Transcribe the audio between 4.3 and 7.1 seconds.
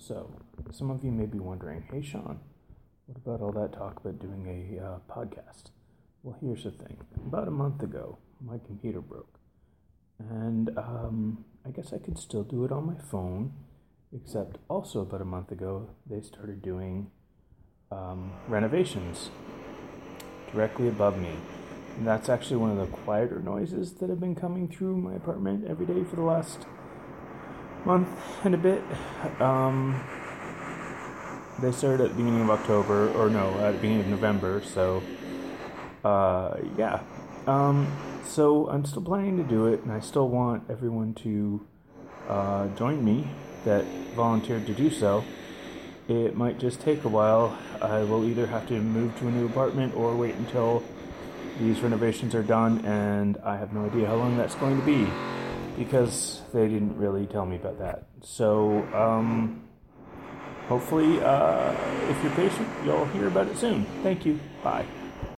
a uh, podcast? Well, here's the thing.